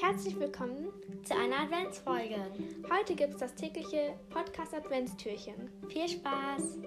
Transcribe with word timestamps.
Herzlich 0.00 0.40
willkommen 0.40 0.88
zu 1.24 1.34
einer 1.36 1.60
Adventsfolge. 1.60 2.36
Heute 2.90 3.14
gibt 3.14 3.34
es 3.34 3.40
das 3.40 3.54
tägliche 3.54 4.14
Podcast 4.30 4.72
Adventstürchen. 4.72 5.70
Viel 5.90 6.08
Spaß! 6.08 6.78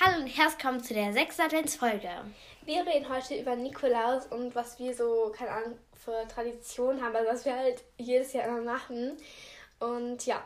Hallo 0.00 0.22
und 0.22 0.26
herzlich 0.26 0.58
willkommen 0.58 0.82
zu 0.82 0.94
der 0.94 1.12
sechsten 1.12 1.42
Adventsfolge. 1.42 2.10
Wir 2.64 2.84
reden 2.84 3.08
heute 3.08 3.38
über 3.38 3.54
Nikolaus 3.54 4.26
und 4.26 4.52
was 4.56 4.80
wir 4.80 4.96
so, 4.96 5.32
keine 5.32 5.52
Ahnung, 5.52 5.78
für 5.94 6.26
Tradition 6.26 7.00
haben, 7.00 7.14
also 7.14 7.30
was 7.30 7.44
wir 7.44 7.54
halt 7.54 7.84
jedes 7.98 8.32
Jahr 8.32 8.48
immer 8.48 8.62
machen. 8.62 9.16
Und 9.78 10.26
ja. 10.26 10.42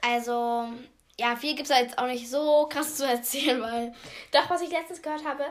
Also, 0.00 0.66
ja, 1.20 1.36
viel 1.36 1.54
gibt 1.54 1.70
es 1.70 1.78
jetzt 1.78 1.98
auch 1.98 2.06
nicht 2.08 2.28
so 2.28 2.66
krass 2.68 2.96
zu 2.96 3.06
erzählen, 3.06 3.62
weil. 3.62 3.94
Doch, 4.32 4.50
was 4.50 4.62
ich 4.62 4.70
letztens 4.70 5.00
gehört 5.00 5.24
habe, 5.24 5.44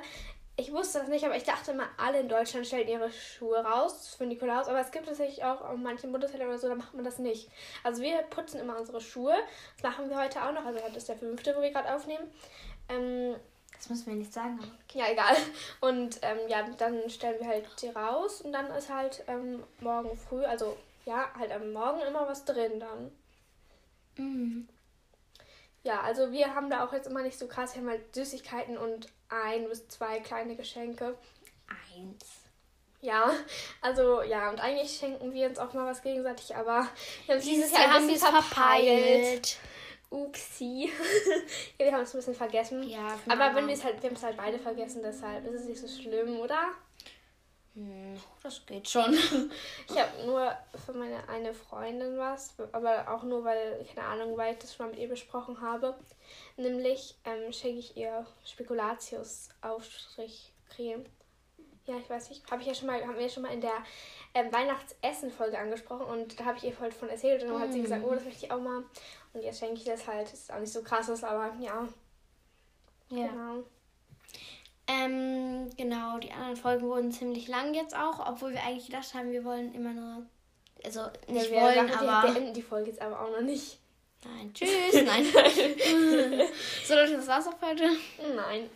ich 0.59 0.73
wusste 0.73 0.99
das 0.99 1.07
nicht, 1.07 1.23
aber 1.23 1.37
ich 1.37 1.43
dachte 1.43 1.71
immer, 1.71 1.87
alle 1.97 2.19
in 2.19 2.29
Deutschland 2.29 2.67
stellen 2.67 2.87
ihre 2.87 3.11
Schuhe 3.11 3.57
raus 3.59 4.15
für 4.17 4.25
Nikolaus. 4.25 4.67
Aber 4.67 4.79
es 4.79 4.91
gibt 4.91 5.05
tatsächlich 5.05 5.43
auch 5.43 5.73
in 5.73 5.81
manchen 5.81 6.11
Bundesländern 6.11 6.49
oder 6.49 6.57
so, 6.59 6.67
da 6.67 6.75
macht 6.75 6.93
man 6.93 7.05
das 7.05 7.17
nicht. 7.17 7.49
Also 7.83 8.01
wir 8.01 8.17
putzen 8.23 8.59
immer 8.59 8.77
unsere 8.77 8.99
Schuhe. 8.99 9.35
Das 9.81 9.91
machen 9.91 10.09
wir 10.09 10.21
heute 10.21 10.43
auch 10.43 10.51
noch. 10.51 10.65
Also 10.65 10.81
heute 10.83 10.97
ist 10.97 11.07
der 11.07 11.17
fünfte, 11.17 11.55
wo 11.55 11.61
wir 11.61 11.71
gerade 11.71 11.93
aufnehmen. 11.95 12.29
Ähm, 12.89 13.35
das 13.73 13.89
müssen 13.89 14.07
wir 14.07 14.15
nicht 14.15 14.33
sagen. 14.33 14.59
Ja, 14.91 15.09
egal. 15.09 15.37
Und 15.79 16.19
ähm, 16.21 16.39
ja, 16.49 16.67
dann 16.77 17.09
stellen 17.09 17.39
wir 17.39 17.47
halt 17.47 17.65
die 17.81 17.87
raus 17.87 18.41
und 18.41 18.51
dann 18.51 18.67
ist 18.71 18.93
halt 18.93 19.23
ähm, 19.27 19.63
morgen 19.79 20.17
früh, 20.17 20.43
also 20.43 20.75
ja, 21.05 21.29
halt 21.37 21.51
am 21.51 21.71
Morgen 21.71 22.01
immer 22.01 22.27
was 22.27 22.43
drin 22.43 22.79
dann. 22.79 23.11
Mhm. 24.17 24.67
Ja, 25.83 26.01
also 26.01 26.31
wir 26.31 26.55
haben 26.55 26.69
da 26.69 26.85
auch 26.85 26.93
jetzt 26.93 27.07
immer 27.07 27.21
nicht 27.21 27.39
so 27.39 27.47
krass. 27.47 27.73
Wir 27.73 27.81
haben 27.81 27.89
halt 27.89 28.13
Süßigkeiten 28.13 28.77
und 28.77 29.07
ein 29.29 29.67
bis 29.69 29.87
zwei 29.87 30.19
kleine 30.19 30.55
Geschenke. 30.55 31.17
Eins. 31.67 32.25
Ja, 33.01 33.31
also 33.81 34.21
ja, 34.23 34.49
und 34.49 34.59
eigentlich 34.59 34.97
schenken 34.97 35.33
wir 35.33 35.47
uns 35.47 35.57
auch 35.57 35.73
mal 35.73 35.85
was 35.85 36.01
gegenseitig, 36.01 36.53
aber 36.55 36.85
wir 37.25 37.35
haben 37.35 37.41
dieses, 37.41 37.71
Jahr 37.71 37.95
ein 37.95 38.07
bisschen 38.07 38.27
verpeilt. 38.27 38.47
verpeilt. 38.47 39.57
Upsi. 40.09 40.91
ja, 41.79 41.85
wir 41.85 41.93
haben 41.93 42.01
es 42.01 42.13
ein 42.13 42.17
bisschen 42.17 42.35
vergessen. 42.35 42.83
Ja, 42.83 43.17
aber 43.29 43.55
wenn 43.55 43.67
wir 43.67 43.73
es 43.73 43.83
halt, 43.83 44.01
wir 44.01 44.09
haben 44.09 44.17
es 44.17 44.23
halt 44.23 44.35
beide 44.35 44.59
vergessen, 44.59 45.01
deshalb 45.03 45.45
ist 45.45 45.61
es 45.61 45.65
nicht 45.65 45.79
so 45.79 45.87
schlimm, 45.87 46.39
oder? 46.39 46.71
Hm, 47.79 48.19
das 48.43 48.65
geht 48.65 48.89
schon. 48.89 49.13
ich 49.89 49.97
habe 49.97 50.25
nur 50.25 50.51
für 50.85 50.91
meine 50.91 51.25
eine 51.29 51.53
Freundin 51.53 52.17
was, 52.17 52.53
aber 52.73 53.09
auch 53.09 53.23
nur, 53.23 53.45
weil, 53.45 53.85
keine 53.93 54.05
Ahnung, 54.05 54.35
weil 54.35 54.51
ich 54.53 54.59
das 54.59 54.75
schon 54.75 54.87
mal 54.87 54.91
mit 54.91 54.99
ihr 54.99 55.07
besprochen 55.07 55.61
habe. 55.61 55.95
Nämlich 56.57 57.15
ähm, 57.23 57.53
schenke 57.53 57.79
ich 57.79 57.95
ihr 57.95 58.25
Spekulatius-Aufstrichcreme. 58.43 61.05
Ja, 61.85 61.95
ich 61.97 62.09
weiß 62.09 62.31
nicht, 62.31 62.51
habe 62.51 62.61
ich 62.61 62.67
ja 62.67 62.73
schon 62.73 62.87
mal, 62.87 63.01
haben 63.01 63.15
wir 63.15 63.21
ja 63.21 63.29
schon 63.29 63.43
mal 63.43 63.53
in 63.53 63.61
der 63.61 63.81
ähm, 64.33 64.51
Weihnachtsessen-Folge 64.51 65.57
angesprochen 65.57 66.05
und 66.05 66.37
da 66.37 66.43
habe 66.45 66.57
ich 66.57 66.65
ihr 66.65 66.73
voll 66.73 66.91
von 66.91 67.07
erzählt 67.07 67.43
und 67.43 67.49
dann 67.49 67.59
mm. 67.59 67.61
hat 67.61 67.71
sie 67.71 67.81
gesagt, 67.81 68.03
oh, 68.05 68.13
das 68.13 68.25
möchte 68.25 68.45
ich 68.45 68.51
auch 68.51 68.59
mal. 68.59 68.83
Und 69.33 69.41
jetzt 69.41 69.59
schenke 69.59 69.75
ich 69.75 69.85
das 69.85 70.05
halt. 70.05 70.27
Das 70.27 70.33
ist 70.33 70.51
auch 70.51 70.59
nicht 70.59 70.73
so 70.73 70.83
krasses, 70.83 71.23
aber 71.23 71.53
ja. 71.61 71.87
Ja. 73.09 73.27
Genau. 73.27 73.63
Ähm, 74.89 75.69
genau, 75.77 76.17
die 76.17 76.31
anderen 76.31 76.55
Folgen 76.55 76.87
wurden 76.87 77.11
ziemlich 77.11 77.47
lang 77.47 77.75
jetzt 77.75 77.95
auch, 77.95 78.27
obwohl 78.27 78.53
wir 78.53 78.63
eigentlich 78.63 78.87
gedacht 78.87 79.13
haben, 79.13 79.31
wir 79.31 79.45
wollen 79.45 79.71
immer 79.75 79.93
nur. 79.93 80.25
Also 80.83 81.01
nicht 81.27 81.51
ja, 81.51 81.61
wollen, 81.61 81.91
aber. 81.91 82.27
Wir 82.27 82.37
enden 82.37 82.53
die 82.55 82.63
Folge 82.63 82.89
jetzt 82.89 83.01
aber 83.01 83.21
auch 83.21 83.29
noch 83.29 83.41
nicht. 83.41 83.77
Nein, 84.23 84.51
tschüss, 84.51 85.03
nein. 85.05 85.25
so 86.85 86.95
Leute, 86.95 87.17
das 87.17 87.27
war's 87.27 87.47
auch 87.47 87.61
heute. 87.61 87.87
Nein. 88.35 88.69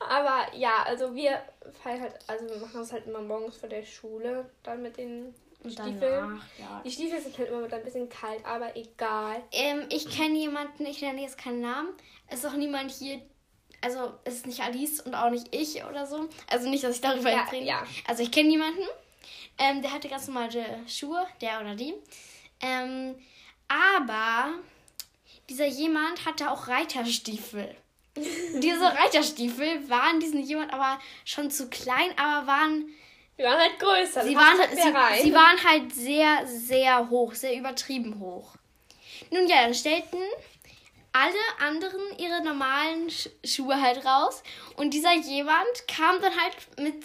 aber 0.00 0.54
ja, 0.56 0.82
also 0.84 1.14
wir 1.14 1.40
feiern 1.82 2.00
halt, 2.00 2.14
also 2.26 2.48
wir 2.48 2.56
machen 2.56 2.80
das 2.80 2.92
halt 2.92 3.06
immer 3.06 3.20
morgens 3.20 3.56
vor 3.56 3.68
der 3.68 3.84
Schule, 3.84 4.50
dann 4.64 4.82
mit 4.82 4.96
den 4.96 5.32
und 5.62 5.72
Stiefel. 5.72 6.38
Ja. 6.58 6.82
Die 6.84 6.90
Stiefel 6.90 7.20
sind 7.20 7.36
halt 7.38 7.48
immer 7.48 7.60
mit 7.60 7.72
ein 7.72 7.84
bisschen 7.84 8.08
kalt, 8.08 8.44
aber 8.44 8.76
egal. 8.76 9.42
Ähm, 9.52 9.86
ich 9.90 10.08
kenne 10.08 10.38
jemanden, 10.38 10.86
ich 10.86 11.00
nenne 11.02 11.22
jetzt 11.22 11.38
keinen 11.38 11.60
Namen. 11.60 11.88
Es 12.26 12.40
ist 12.40 12.46
auch 12.46 12.56
niemand 12.56 12.90
hier, 12.90 13.20
also 13.80 14.14
es 14.24 14.36
ist 14.36 14.46
nicht 14.46 14.60
Alice 14.60 15.00
und 15.00 15.14
auch 15.14 15.30
nicht 15.30 15.54
ich 15.54 15.84
oder 15.84 16.06
so. 16.06 16.28
Also 16.48 16.68
nicht, 16.68 16.84
dass 16.84 16.96
ich 16.96 17.00
darüber 17.00 17.30
ja, 17.30 17.42
rede. 17.44 17.66
Ja. 17.66 17.84
Also 18.06 18.22
ich 18.22 18.30
kenne 18.30 18.50
jemanden, 18.50 18.82
ähm, 19.58 19.82
der 19.82 19.92
hatte 19.92 20.08
ganz 20.08 20.26
normale 20.26 20.64
Schuhe, 20.86 21.26
der 21.40 21.60
oder 21.60 21.74
die. 21.74 21.94
Ähm, 22.60 23.16
aber 23.68 24.54
dieser 25.48 25.66
jemand 25.66 26.24
hatte 26.24 26.50
auch 26.50 26.68
Reiterstiefel. 26.68 27.76
Diese 28.16 28.84
Reiterstiefel 28.84 29.88
waren 29.88 30.18
diesen 30.18 30.42
jemand 30.42 30.72
aber 30.72 30.98
schon 31.24 31.50
zu 31.50 31.70
klein, 31.70 32.10
aber 32.18 32.46
waren 32.46 32.88
Sie 33.40 33.46
waren 33.46 33.58
halt 33.58 33.78
größer. 33.78 34.22
Sie 34.22 34.36
waren, 34.36 34.58
sie, 35.16 35.22
sie 35.22 35.34
waren 35.34 35.64
halt 35.64 35.94
sehr, 35.94 36.46
sehr 36.46 37.08
hoch, 37.08 37.32
sehr 37.32 37.56
übertrieben 37.56 38.20
hoch. 38.20 38.52
Nun 39.30 39.46
ja, 39.46 39.62
dann 39.62 39.72
stellten 39.72 40.18
alle 41.14 41.66
anderen 41.66 42.18
ihre 42.18 42.44
normalen 42.44 43.08
Schuhe 43.42 43.80
halt 43.80 44.04
raus 44.04 44.42
und 44.76 44.92
dieser 44.92 45.14
jemand 45.14 45.88
kam 45.88 46.20
dann 46.20 46.32
halt 46.38 46.54
mit 46.78 47.02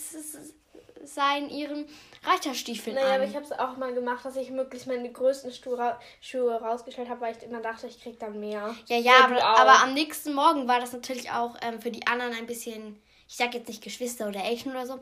seinen 1.06 1.50
ihren 1.50 1.88
Reiterstiefeln 2.26 2.98
naja, 2.98 3.08
an. 3.08 3.14
aber 3.16 3.24
ich 3.24 3.36
habe 3.36 3.46
es 3.46 3.54
auch 3.54 3.78
mal 3.78 3.94
gemacht, 3.94 4.26
dass 4.26 4.36
ich 4.36 4.50
möglichst 4.52 4.88
meine 4.88 5.10
größten 5.10 5.54
Schuhe, 5.54 5.98
Schuhe 6.20 6.56
rausgestellt 6.56 7.08
habe, 7.08 7.22
weil 7.22 7.38
ich 7.38 7.44
immer 7.44 7.62
dachte, 7.62 7.88
ich 7.88 8.02
krieg 8.02 8.20
dann 8.20 8.42
mehr. 8.42 8.76
Ja, 8.88 8.98
ja, 8.98 9.24
aber, 9.24 9.42
aber, 9.42 9.84
am 9.84 9.94
nächsten 9.94 10.34
Morgen 10.34 10.68
war 10.68 10.82
das 10.82 10.92
natürlich 10.92 11.32
auch 11.32 11.56
ähm, 11.62 11.82
für 11.82 11.92
die 11.92 12.06
anderen 12.08 12.34
ein 12.34 12.46
bisschen, 12.46 13.02
ich 13.28 13.36
sag 13.36 13.54
jetzt 13.54 13.68
nicht 13.68 13.84
Geschwister 13.84 14.28
oder 14.28 14.44
Eltern 14.44 14.72
oder 14.72 14.86
so, 14.86 15.00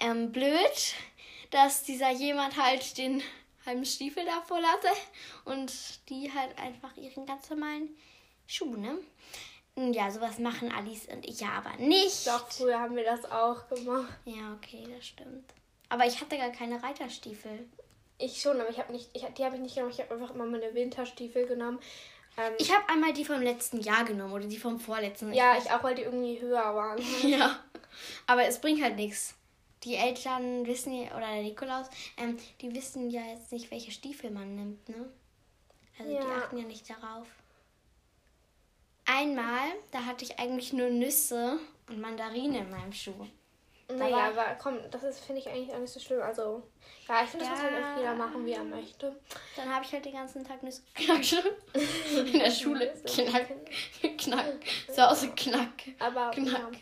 ähm, 0.00 0.32
blöd, 0.32 0.94
dass 1.50 1.82
dieser 1.82 2.10
jemand 2.10 2.56
halt 2.56 2.96
den 2.98 3.22
halben 3.64 3.84
Stiefel 3.84 4.24
davor 4.24 4.62
hatte 4.62 4.88
und 5.44 5.72
die 6.08 6.32
halt 6.32 6.56
einfach 6.58 6.96
ihren 6.96 7.26
ganz 7.26 7.50
normalen 7.50 7.96
Schuh, 8.46 8.76
ne? 8.76 8.98
Ja, 9.92 10.10
sowas 10.10 10.38
machen 10.38 10.72
Alice 10.72 11.06
und 11.06 11.26
ich 11.26 11.40
ja 11.40 11.50
aber 11.50 11.76
nicht. 11.76 12.26
Doch, 12.26 12.50
früher 12.50 12.80
haben 12.80 12.96
wir 12.96 13.04
das 13.04 13.30
auch 13.30 13.68
gemacht. 13.68 14.14
Ja, 14.24 14.54
okay, 14.54 14.86
das 14.96 15.06
stimmt. 15.06 15.52
Aber 15.90 16.06
ich 16.06 16.18
hatte 16.20 16.38
gar 16.38 16.50
keine 16.50 16.82
Reiterstiefel. 16.82 17.68
Ich 18.18 18.40
schon, 18.40 18.58
aber 18.58 18.70
ich 18.70 18.78
habe 18.78 18.92
nicht, 18.92 19.10
ich, 19.12 19.22
die 19.22 19.44
habe 19.44 19.56
ich 19.56 19.62
nicht 19.62 19.74
genommen. 19.74 19.92
Ich 19.92 20.00
habe 20.00 20.14
einfach 20.14 20.34
immer 20.34 20.46
meine 20.46 20.74
Winterstiefel 20.74 21.46
genommen. 21.46 21.78
Ähm, 22.36 22.52
ich 22.58 22.74
habe 22.74 22.88
einmal 22.88 23.12
die 23.12 23.24
vom 23.24 23.40
letzten 23.40 23.80
Jahr 23.80 24.04
genommen 24.04 24.32
oder 24.32 24.46
die 24.46 24.58
vom 24.58 24.78
vorletzten. 24.78 25.32
Ja, 25.32 25.56
ich 25.56 25.70
auch, 25.70 25.82
weil 25.82 25.94
die 25.94 26.02
irgendwie 26.02 26.40
höher 26.40 26.74
waren. 26.74 27.00
ja, 27.22 27.58
aber 28.26 28.44
es 28.44 28.60
bringt 28.60 28.82
halt 28.82 28.96
nichts 28.96 29.34
die 29.86 29.94
Eltern 29.94 30.66
wissen 30.66 30.92
ja, 30.92 31.16
oder 31.16 31.32
der 31.32 31.42
Nikolaus, 31.42 31.86
ähm, 32.16 32.36
die 32.60 32.74
wissen 32.74 33.08
ja 33.08 33.22
jetzt 33.22 33.52
nicht, 33.52 33.70
welche 33.70 33.92
Stiefel 33.92 34.30
man 34.30 34.54
nimmt, 34.54 34.88
ne? 34.88 35.08
Also 35.98 36.12
ja. 36.12 36.20
die 36.20 36.26
achten 36.26 36.58
ja 36.58 36.64
nicht 36.64 36.90
darauf. 36.90 37.28
Einmal, 39.06 39.68
da 39.92 40.04
hatte 40.04 40.24
ich 40.24 40.38
eigentlich 40.38 40.72
nur 40.72 40.90
Nüsse 40.90 41.58
und 41.88 42.00
Mandarine 42.00 42.58
in 42.58 42.70
meinem 42.70 42.92
Schuh. 42.92 43.26
Naja, 43.88 44.30
aber 44.30 44.56
komm, 44.60 44.78
das 44.90 45.04
ist, 45.04 45.20
finde 45.20 45.40
ich 45.40 45.48
eigentlich 45.48 45.72
auch 45.72 45.78
nicht 45.78 45.92
so 45.92 46.00
schlimm. 46.00 46.20
Also, 46.20 46.62
ja, 47.08 47.22
ich 47.22 47.30
finde, 47.30 47.46
ja. 47.46 47.52
das 47.52 47.60
kann 47.60 47.84
halt 47.84 47.98
jeder 47.98 48.14
machen, 48.14 48.44
wie 48.44 48.52
er 48.52 48.64
möchte. 48.64 49.14
Dann 49.54 49.72
habe 49.72 49.84
ich 49.84 49.92
halt 49.92 50.04
den 50.04 50.14
ganzen 50.14 50.44
Tag 50.44 50.62
Nüsse 50.62 50.82
geknackt. 50.94 51.32
in 52.14 52.38
der 52.38 52.50
Schule. 52.50 52.92
Knack, 53.06 53.46
knack. 54.18 54.54
Zu 54.92 55.08
Hause 55.08 55.30
knack. 55.36 55.82
Aber, 56.00 56.32
knack. 56.32 56.72
Ja. 56.72 56.80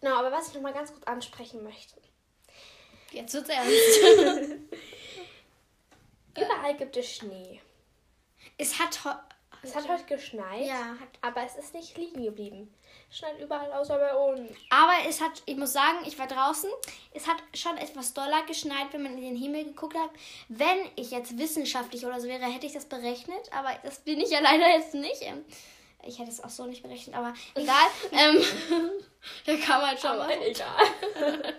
Genau, 0.00 0.16
aber 0.16 0.32
was 0.32 0.48
ich 0.48 0.54
noch 0.54 0.62
mal 0.62 0.72
ganz 0.72 0.92
kurz 0.92 1.04
ansprechen 1.04 1.62
möchte. 1.62 1.94
Jetzt 3.12 3.32
wird's 3.32 3.48
ernst. 3.48 3.72
Überall 6.36 6.76
gibt 6.76 6.96
es 6.96 7.14
Schnee. 7.14 7.60
Es 8.58 8.80
hat, 8.80 8.98
es 9.62 9.74
hat 9.74 9.88
heute 9.88 10.04
geschneit, 10.04 10.66
ja, 10.66 10.96
aber 11.20 11.44
es 11.44 11.56
ist 11.56 11.74
nicht 11.74 11.96
liegen 11.96 12.22
geblieben. 12.22 12.74
Es 13.10 13.18
schneit 13.18 13.38
überall 13.40 13.72
außer 13.72 13.98
bei 13.98 14.14
uns. 14.14 14.50
Aber 14.70 14.92
es 15.08 15.20
hat, 15.20 15.42
ich 15.46 15.56
muss 15.56 15.72
sagen, 15.72 15.98
ich 16.06 16.18
war 16.18 16.26
draußen. 16.26 16.70
Es 17.12 17.26
hat 17.26 17.36
schon 17.54 17.76
etwas 17.76 18.14
doller 18.14 18.42
geschneit, 18.46 18.92
wenn 18.92 19.02
man 19.02 19.16
in 19.16 19.22
den 19.22 19.36
Himmel 19.36 19.64
geguckt 19.64 19.96
hat. 19.96 20.10
Wenn 20.48 20.78
ich 20.96 21.10
jetzt 21.10 21.38
wissenschaftlich 21.38 22.04
oder 22.04 22.20
so 22.20 22.28
wäre, 22.28 22.44
hätte 22.44 22.66
ich 22.66 22.72
das 22.72 22.86
berechnet. 22.86 23.52
Aber 23.52 23.70
das 23.82 24.00
bin 24.00 24.20
ich 24.20 24.30
ja 24.30 24.40
leider 24.40 24.68
jetzt 24.68 24.94
nicht. 24.94 25.22
Ich 26.06 26.18
hätte 26.18 26.30
es 26.30 26.42
auch 26.42 26.50
so 26.50 26.66
nicht 26.66 26.82
berechnet, 26.82 27.16
aber 27.16 27.32
egal. 27.54 27.86
ähm, 28.12 28.42
da 29.46 29.56
kam 29.56 29.82
halt 29.82 30.00
schon 30.00 30.10
aber 30.10 30.26
mal. 30.26 30.42
egal. 30.42 31.54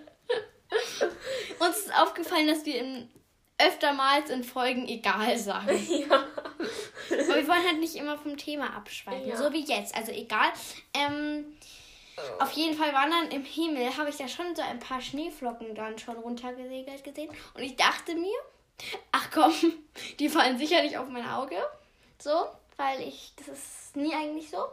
Uns 1.60 1.78
ist 1.78 1.96
aufgefallen, 1.96 2.48
dass 2.48 2.66
wir 2.66 2.80
in, 2.80 3.10
öftermals 3.58 4.30
in 4.30 4.44
Folgen 4.44 4.88
egal 4.88 5.38
sagen. 5.38 5.70
Ja. 6.10 6.24
Aber 7.10 7.36
wir 7.36 7.48
wollen 7.48 7.66
halt 7.66 7.80
nicht 7.80 7.96
immer 7.96 8.18
vom 8.18 8.38
Thema 8.38 8.76
abschweifen. 8.76 9.28
Ja. 9.28 9.38
So 9.38 9.54
wie 9.54 9.64
jetzt. 9.64 9.96
Also 9.96 10.12
egal. 10.12 10.52
Ähm, 10.94 11.58
oh. 12.18 12.44
Auf 12.44 12.52
jeden 12.54 12.76
Fall 12.76 12.92
waren 12.94 13.12
dann 13.12 13.30
im 13.32 13.44
Himmel, 13.44 13.96
habe 13.96 14.10
ich 14.10 14.18
da 14.18 14.28
schon 14.28 14.56
so 14.56 14.62
ein 14.64 14.80
paar 14.80 15.02
Schneeflocken 15.02 15.76
dann 15.76 16.00
schon 16.00 16.16
runtergesegelt 16.16 17.04
gesehen. 17.04 17.30
Und 17.54 17.62
ich 17.62 17.76
dachte 17.76 18.16
mir, 18.16 18.36
ach 19.12 19.30
komm, 19.32 19.54
die 20.20 20.30
fallen 20.30 20.58
sicherlich 20.58 20.98
auf 20.98 21.10
mein 21.10 21.28
Auge. 21.28 21.58
So, 22.18 22.48
weil 22.78 23.02
ich, 23.02 23.34
das 23.36 23.50
ist 23.50 23.96
nie 23.96 24.14
eigentlich 24.14 24.50
so. 24.50 24.66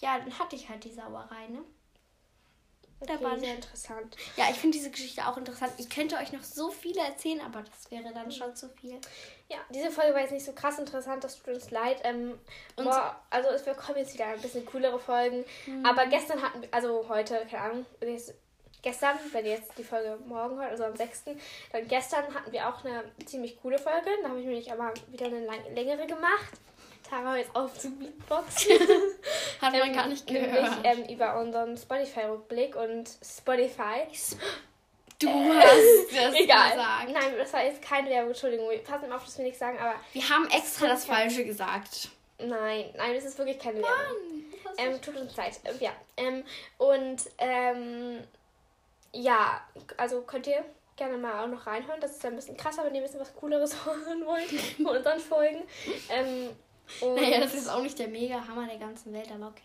ja, 0.00 0.18
dann 0.18 0.38
hatte 0.38 0.54
ich 0.56 0.68
halt 0.68 0.84
die 0.84 0.92
Sauerei, 0.92 1.48
ne? 1.48 1.64
Okay, 3.00 3.12
Da 3.12 3.22
war 3.22 3.38
sehr 3.38 3.54
interessant. 3.54 4.16
Ja, 4.36 4.46
ich 4.50 4.56
finde 4.56 4.78
diese 4.78 4.90
Geschichte 4.90 5.26
auch 5.26 5.36
interessant. 5.36 5.72
Ich 5.76 5.90
könnte 5.90 6.16
euch 6.16 6.32
noch 6.32 6.42
so 6.42 6.70
viele 6.70 7.00
erzählen, 7.00 7.40
aber 7.42 7.62
das 7.62 7.90
wäre 7.90 8.12
dann 8.14 8.30
schon 8.30 8.56
zu 8.56 8.68
viel. 8.70 8.98
Ja, 9.48 9.58
diese 9.70 9.90
Folge 9.90 10.14
war 10.14 10.22
jetzt 10.22 10.32
nicht 10.32 10.46
so 10.46 10.52
krass 10.52 10.78
interessant, 10.78 11.22
das 11.22 11.36
tut 11.36 11.54
uns 11.54 11.70
leid. 11.70 12.00
Ähm, 12.04 12.38
boah, 12.76 13.20
also 13.28 13.50
es 13.50 13.66
wir 13.66 13.74
kommen 13.74 13.98
jetzt 13.98 14.14
wieder 14.14 14.26
ein 14.26 14.40
bisschen 14.40 14.64
coolere 14.64 14.98
Folgen. 14.98 15.44
Aber 15.84 16.06
gestern 16.06 16.40
hatten 16.40 16.62
wir, 16.62 16.68
also 16.72 17.06
heute, 17.08 17.46
keine 17.50 17.62
Ahnung, 17.62 17.86
gestern, 18.82 19.18
wenn 19.32 19.44
ihr 19.44 19.52
jetzt 19.52 19.76
die 19.76 19.84
Folge 19.84 20.18
morgen 20.26 20.58
hört, 20.58 20.70
also 20.70 20.84
am 20.84 20.96
6., 20.96 21.24
dann 21.72 21.88
gestern 21.88 22.32
hatten 22.32 22.50
wir 22.50 22.68
auch 22.68 22.84
eine 22.84 23.04
ziemlich 23.26 23.60
coole 23.60 23.78
Folge. 23.78 24.08
Da 24.22 24.28
habe 24.28 24.40
ich 24.40 24.46
mir 24.46 24.54
nicht 24.54 24.72
aber 24.72 24.94
wieder 25.08 25.26
eine 25.26 25.46
längere 25.74 26.06
gemacht. 26.06 26.52
Tara 27.08 27.36
jetzt 27.36 27.54
auf 27.54 27.78
zu 27.78 27.90
Beatboxen. 27.90 28.78
Hat 29.60 29.72
man 29.72 29.82
Ähm, 29.88 29.92
gar 29.94 30.06
nicht 30.08 30.28
Nämlich 30.30 30.52
gehört. 30.52 30.78
ähm, 30.84 31.04
über 31.04 31.38
unseren 31.40 31.76
Spotify-Rückblick 31.76 32.76
und 32.76 33.08
Spotify. 33.24 34.06
du 35.20 35.28
hast 35.28 36.14
das 36.14 36.34
Egal. 36.38 36.70
gesagt. 36.72 37.08
Nein, 37.12 37.34
das 37.38 37.52
war 37.52 37.64
jetzt 37.64 37.82
keine 37.82 38.10
Werbung, 38.10 38.30
Entschuldigung. 38.30 38.68
Wir 38.70 38.82
passen 38.84 39.12
auf, 39.12 39.24
dass 39.24 39.38
wir 39.38 39.44
nichts 39.44 39.58
sagen, 39.60 39.78
aber 39.78 39.94
Wir 40.12 40.28
haben 40.28 40.48
extra 40.50 40.88
das 40.88 41.04
Falsche 41.04 41.44
gesagt. 41.44 42.08
nein, 42.38 42.92
nein, 42.96 43.14
das 43.14 43.24
ist 43.24 43.38
wirklich 43.38 43.58
keine 43.58 43.78
Werbung. 43.78 44.44
Ähm, 44.78 45.00
tut 45.00 45.16
uns 45.16 45.34
leid. 45.36 45.58
Ähm, 45.64 45.76
ja. 45.80 45.90
Ähm, 46.18 46.44
und 46.76 47.16
ähm, 47.38 48.22
ja, 49.12 49.62
also 49.96 50.20
könnt 50.22 50.46
ihr 50.46 50.62
gerne 50.96 51.16
mal 51.16 51.42
auch 51.44 51.48
noch 51.48 51.66
reinhören. 51.66 51.98
Das 52.00 52.10
ist 52.12 52.26
ein 52.26 52.36
bisschen 52.36 52.56
krasser, 52.58 52.84
wenn 52.84 52.94
ihr 52.94 53.00
ein 53.00 53.04
bisschen 53.06 53.20
was 53.20 53.34
Cooleres 53.36 53.74
hören 53.86 54.26
wollt 54.26 54.50
von 54.76 54.86
unseren 54.96 55.18
Folgen. 55.20 55.62
Ähm, 56.10 56.50
und 57.00 57.14
Naja, 57.14 57.40
das 57.40 57.54
ist 57.54 57.68
auch 57.68 57.82
nicht 57.82 57.98
der 57.98 58.08
Mega-Hammer 58.08 58.66
der 58.66 58.78
ganzen 58.78 59.12
Welt, 59.12 59.30
aber 59.32 59.48
okay. 59.48 59.62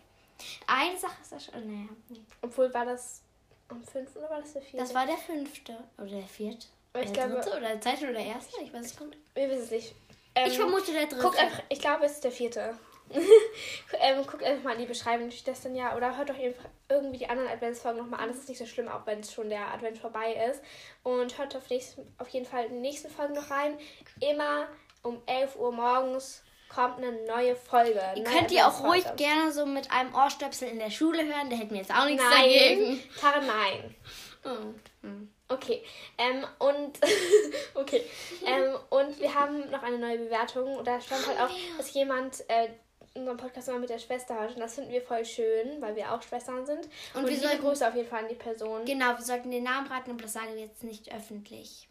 Eine 0.68 0.98
Sache 0.98 1.22
ist 1.22 1.32
das 1.32 1.46
schon. 1.46 1.54
Naja, 1.68 1.90
nee. 2.10 2.22
Obwohl 2.42 2.74
war 2.74 2.86
das 2.86 3.22
am 3.68 3.84
5. 3.84 4.16
oder 4.16 4.30
war 4.30 4.42
das 4.42 4.54
der 4.54 4.62
4.? 4.62 4.80
Das 4.80 4.94
war 4.94 5.06
der 5.06 5.18
fünfte. 5.18 5.78
Oder 5.98 6.08
der 6.08 6.28
vierte. 6.28 6.68
Aber 6.94 7.04
ich 7.04 7.12
der 7.12 7.28
glaube- 7.28 7.42
dritte 7.42 7.58
oder 7.58 7.68
der 7.70 7.82
zweite 7.82 8.04
oder 8.06 8.14
der 8.14 8.26
erste? 8.26 8.62
Ich 8.62 8.74
weiß 8.74 8.86
es 8.86 9.00
nicht. 9.00 9.18
Wir 9.36 9.50
wissen 9.50 9.64
es 9.64 9.72
nicht. 9.72 9.96
Ähm, 10.36 10.48
Ich 10.48 10.58
vermute 10.58 10.92
der 10.92 11.06
dritte. 11.06 11.22
Guckt 11.22 11.38
einfach, 11.40 11.62
ich 11.70 11.80
glaube, 11.80 12.06
es 12.06 12.14
ist 12.14 12.24
der 12.24 12.32
vierte. 12.32 12.78
ähm, 14.00 14.26
guckt 14.26 14.44
einfach 14.44 14.64
mal 14.64 14.74
in 14.74 14.80
die 14.80 14.86
Beschreibung, 14.86 15.30
steht 15.32 15.50
das 15.50 15.62
dann 15.62 15.76
ja. 15.76 15.96
Oder 15.96 16.18
hört 16.18 16.30
doch 16.30 16.38
einfach 16.40 16.66
irgendwie 16.90 17.20
die 17.20 17.30
anderen 17.30 17.50
Adventsfolgen 17.50 18.02
nochmal 18.02 18.22
an. 18.22 18.30
Das 18.30 18.38
ist 18.38 18.50
nicht 18.50 18.58
so 18.58 18.66
schlimm, 18.66 18.88
auch 18.88 19.06
wenn 19.06 19.20
es 19.20 19.32
schon 19.34 19.50
der 19.50 19.68
Advent 19.74 19.98
vorbei 19.98 20.34
ist. 20.50 20.62
Und 21.04 21.38
hört 21.38 21.56
auf, 21.56 21.70
nächsten, 21.70 22.14
auf 22.18 22.28
jeden 22.30 22.46
Fall 22.46 22.66
in 22.66 22.74
die 22.76 22.80
nächsten 22.80 23.10
Folgen 23.10 23.34
noch 23.34 23.50
rein. 23.50 23.78
Immer 24.22 24.68
um 25.04 25.22
11 25.26 25.56
Uhr 25.58 25.72
morgens 25.72 26.44
kommt 26.74 26.98
eine 26.98 27.12
neue 27.26 27.56
Folge. 27.56 28.02
Ihr 28.16 28.24
neue 28.24 28.34
könnt 28.34 28.52
die 28.52 28.62
auch 28.62 28.84
ruhig 28.84 29.04
gerne 29.18 29.52
so 29.52 29.66
mit 29.66 29.92
einem 29.92 30.14
Ohrstöpsel 30.16 30.70
in 30.70 30.80
der 30.80 30.90
Schule 30.90 31.24
hören. 31.26 31.50
Da 31.50 31.56
hätten 31.58 31.72
wir 31.72 31.82
jetzt 31.82 31.94
auch 31.94 32.06
nichts 32.06 32.24
Nein, 32.24 32.44
dagegen. 32.44 33.04
Tara, 33.20 33.42
nein. 33.42 33.96
Oh. 34.44 35.08
Okay. 35.50 35.84
Ähm, 36.18 36.46
und 36.60 37.00
okay. 37.76 38.04
Ähm, 38.46 38.76
und 38.90 39.20
wir 39.20 39.36
haben 39.36 39.70
noch 39.70 39.84
eine 39.84 39.98
neue 39.98 40.20
Bewertung. 40.20 40.78
Und 40.78 40.88
da 40.88 41.02
stand 41.02 41.28
halt 41.28 41.40
auch, 41.42 41.50
dass 41.78 41.94
jemand 41.94 42.44
äh, 42.48 42.70
unseren 43.14 43.36
Podcast 43.38 43.68
mal 43.68 43.80
mit 43.80 43.90
der 43.90 44.00
Schwester 44.00 44.40
hört. 44.40 44.56
Und 44.56 44.62
das 44.62 44.76
finden 44.76 44.92
wir 44.92 45.02
voll 45.02 45.26
schön, 45.26 45.82
weil 45.82 45.96
wir 45.98 46.14
auch 46.14 46.22
Schwestern 46.22 46.66
sind. 46.66 46.88
Und, 47.14 47.24
Und 47.24 47.30
wir 47.30 47.38
sollten- 47.38 47.62
Grüße 47.62 47.86
auf 47.86 47.96
jeden 47.96 48.08
Fall 48.08 48.24
an 48.24 48.30
die 48.30 48.36
Person. 48.36 48.86
Genau, 48.86 49.18
wir 49.18 49.24
sollten 49.24 49.52
den 49.52 49.64
Namen 49.64 49.88
raten, 49.88 50.12
aber 50.12 50.22
das 50.22 50.34
sagen 50.34 50.56
wir 50.56 50.62
jetzt 50.62 50.84
nicht 50.84 51.14
öffentlich. 51.14 51.90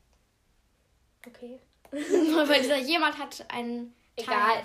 Okay. 1.27 1.61
Weil 1.91 2.61
dieser 2.63 2.79
jemand 2.79 3.19
hat 3.19 3.45
einen 3.49 3.95
Egal. 4.23 4.65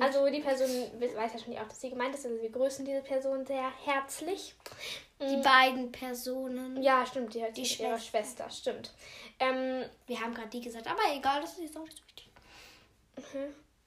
Also 0.00 0.26
die 0.28 0.40
Person 0.40 0.68
weiß 1.00 1.32
ja 1.34 1.38
schon 1.38 1.56
auch, 1.58 1.68
dass 1.68 1.80
sie 1.80 1.90
gemeint 1.90 2.14
ist. 2.14 2.24
Also 2.26 2.40
wir 2.40 2.50
grüßen 2.50 2.84
diese 2.84 3.02
Person 3.02 3.44
sehr 3.46 3.70
herzlich. 3.84 4.54
die 5.20 5.36
beiden 5.42 5.92
Personen. 5.92 6.82
Ja, 6.82 7.04
stimmt. 7.06 7.34
Die, 7.34 7.44
die 7.54 7.82
ihre 7.82 7.98
Schwester. 7.98 8.48
Stimmt. 8.50 8.92
Ähm, 9.38 9.84
Wir 10.06 10.20
haben 10.20 10.34
gerade 10.34 10.48
die 10.50 10.60
gesagt, 10.60 10.86
aber 10.86 11.00
egal, 11.14 11.40
das 11.40 11.52
ist 11.52 11.60
jetzt 11.62 11.76
auch 11.76 11.84
nicht 11.84 11.96
so 11.96 12.02
wichtig. 12.04 12.28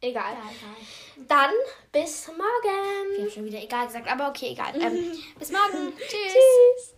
egal. 0.02 0.34
Ja, 0.34 0.50
egal. 0.50 1.28
Dann 1.28 1.52
bis 1.92 2.28
Wir 2.28 2.34
morgen. 2.36 3.22
haben 3.22 3.32
schon 3.32 3.46
wieder 3.46 3.62
egal 3.62 3.88
gesagt, 3.88 4.08
aber 4.10 4.30
okay, 4.30 4.50
egal. 4.52 4.74
Ähm, 4.82 5.12
bis 5.40 5.52
morgen. 5.52 5.94
Tschüss. 5.98 6.34
Tschüss. 6.34 6.96